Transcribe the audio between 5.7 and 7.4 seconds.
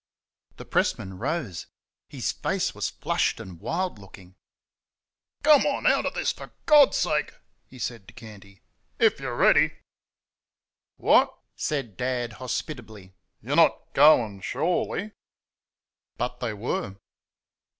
out of this for God's sake!"